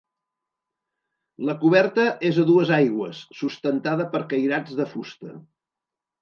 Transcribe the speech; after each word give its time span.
La 1.49 1.55
coberta 1.63 2.05
és 2.29 2.39
a 2.43 2.45
dues 2.47 2.71
aigües, 2.77 3.21
sustentada 3.43 4.09
per 4.17 4.23
cairats 4.33 4.75
de 4.81 4.89
fusta. 4.97 5.37